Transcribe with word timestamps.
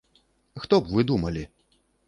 Хто 0.63 0.79
б 0.81 0.93
вы 0.95 1.05
думалі? 1.13 1.47